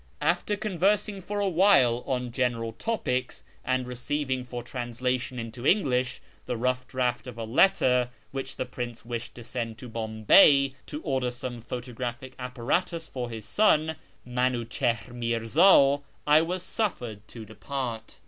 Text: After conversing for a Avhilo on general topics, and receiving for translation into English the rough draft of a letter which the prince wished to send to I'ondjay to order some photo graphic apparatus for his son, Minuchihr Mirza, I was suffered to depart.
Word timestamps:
After 0.23 0.57
conversing 0.57 1.21
for 1.21 1.41
a 1.41 1.43
Avhilo 1.43 2.01
on 2.07 2.31
general 2.31 2.71
topics, 2.73 3.43
and 3.63 3.85
receiving 3.85 4.43
for 4.43 4.63
translation 4.63 5.37
into 5.37 5.63
English 5.63 6.21
the 6.47 6.57
rough 6.57 6.87
draft 6.87 7.27
of 7.27 7.37
a 7.37 7.43
letter 7.43 8.09
which 8.31 8.55
the 8.55 8.65
prince 8.65 9.05
wished 9.05 9.35
to 9.35 9.43
send 9.43 9.77
to 9.77 9.87
I'ondjay 9.91 10.73
to 10.87 11.03
order 11.03 11.29
some 11.29 11.61
photo 11.61 11.93
graphic 11.93 12.33
apparatus 12.39 13.07
for 13.07 13.29
his 13.29 13.45
son, 13.45 13.95
Minuchihr 14.25 15.13
Mirza, 15.13 16.01
I 16.25 16.41
was 16.41 16.63
suffered 16.63 17.27
to 17.27 17.45
depart. 17.45 18.17